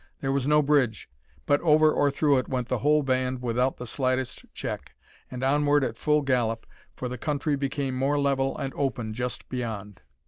There 0.19 0.31
was 0.31 0.47
no 0.47 0.63
bridge, 0.63 1.11
but 1.45 1.61
over 1.61 1.91
or 1.91 2.09
through 2.09 2.39
it 2.39 2.47
went 2.47 2.69
the 2.69 2.79
whole 2.79 3.03
band 3.03 3.39
without 3.39 3.77
the 3.77 3.85
slightest 3.85 4.43
check, 4.51 4.95
and 5.29 5.43
onward 5.43 5.83
at 5.83 5.95
full 5.95 6.23
gallop, 6.23 6.65
for 6.95 7.07
the 7.07 7.19
country 7.19 7.55
became 7.55 7.95
more 7.95 8.19
level 8.19 8.57
and 8.57 8.73
open 8.75 9.13
just 9.13 9.47
beyond. 9.47 10.01